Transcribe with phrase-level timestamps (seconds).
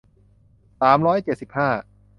[0.81, 1.69] สามร้อยเจ็ดสิบห้า